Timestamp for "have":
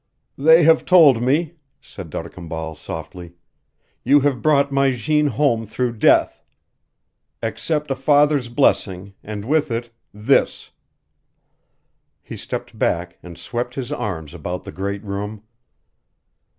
0.63-0.83, 4.21-4.41